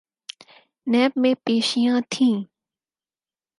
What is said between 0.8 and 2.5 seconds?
NAB میں پیشیاں تھیں۔